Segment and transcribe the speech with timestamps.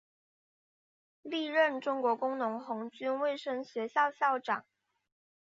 [1.21, 4.65] 历任中国工农红军卫生学校校长。